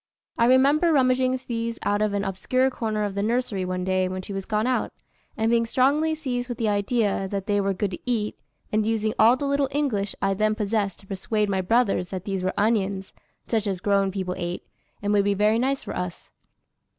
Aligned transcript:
I 0.35 0.45
remember 0.45 0.91
rummaging 0.91 1.39
these 1.45 1.77
out 1.83 2.01
of 2.01 2.13
an 2.15 2.23
obscure 2.23 2.71
corner 2.71 3.03
of 3.03 3.13
the 3.13 3.21
nursery 3.21 3.63
one 3.63 3.83
day 3.83 4.07
when 4.09 4.23
she 4.23 4.33
was 4.33 4.45
gone 4.47 4.65
out, 4.65 4.91
and 5.37 5.51
being 5.51 5.67
strongly 5.67 6.15
seized 6.15 6.49
with 6.49 6.57
the 6.57 6.69
idea 6.69 7.27
that 7.27 7.45
they 7.45 7.61
were 7.61 7.71
good 7.75 7.91
to 7.91 7.99
eat, 8.03 8.35
and 8.71 8.83
using 8.83 9.13
all 9.19 9.37
the 9.37 9.45
little 9.45 9.69
English 9.69 10.15
I 10.19 10.33
then 10.33 10.55
possessed 10.55 11.01
to 11.01 11.05
persuade 11.05 11.49
my 11.49 11.61
brothers 11.61 12.09
that 12.09 12.25
these 12.25 12.41
were 12.41 12.51
onions, 12.57 13.13
such 13.45 13.67
as 13.67 13.79
grown 13.79 14.09
people 14.11 14.33
ate, 14.39 14.65
and 15.03 15.13
would 15.13 15.23
be 15.23 15.35
very 15.35 15.59
nice 15.59 15.83
for 15.83 15.95
us. 15.95 16.31